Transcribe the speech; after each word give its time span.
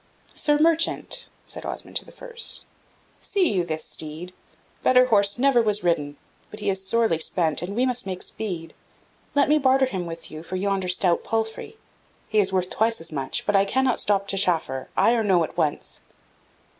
"Sir 0.33 0.57
merchant," 0.57 1.27
said 1.45 1.63
Osmond 1.63 1.95
to 1.97 2.05
the 2.05 2.11
first, 2.11 2.65
"see 3.19 3.53
you 3.53 3.63
this 3.63 3.85
steed? 3.85 4.33
Better 4.81 5.05
horse 5.05 5.37
never 5.37 5.61
was 5.61 5.83
ridden; 5.83 6.17
but 6.49 6.59
he 6.59 6.71
is 6.71 6.83
sorely 6.83 7.19
spent, 7.19 7.61
and 7.61 7.75
we 7.75 7.85
must 7.85 8.07
make 8.07 8.23
speed. 8.23 8.73
Let 9.35 9.47
me 9.47 9.59
barter 9.59 9.85
him 9.85 10.07
with 10.07 10.31
you 10.31 10.41
for 10.41 10.55
yonder 10.55 10.87
stout 10.87 11.23
palfrey. 11.23 11.77
He 12.27 12.39
is 12.39 12.51
worth 12.51 12.71
twice 12.71 12.99
as 12.99 13.11
much, 13.11 13.45
but 13.45 13.55
I 13.55 13.63
cannot 13.63 13.99
stop 13.99 14.27
to 14.29 14.39
chaffer 14.39 14.89
ay 14.97 15.13
or 15.13 15.23
no 15.23 15.43
at 15.43 15.55
once." 15.55 16.01